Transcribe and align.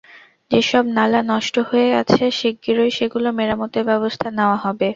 যেসব 0.51 0.83
নালা 0.95 1.21
নষ্ট 1.31 1.55
হয়ে 1.69 1.87
গেছে 1.93 2.23
শিগগিরই 2.39 2.91
সেগুলো 2.97 3.27
মেরামতের 3.37 3.83
ব্যবস্থা 3.89 4.27
নেওয়া 4.37 4.57
হবে। 4.63 4.87